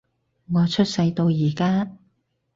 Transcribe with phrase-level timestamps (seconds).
[0.51, 1.95] 我出世到而家